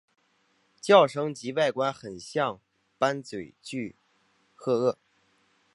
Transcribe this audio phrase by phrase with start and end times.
[0.79, 2.59] 叫声及外观很像
[2.97, 3.95] 斑嘴巨
[4.57, 4.95] 䴙䴘。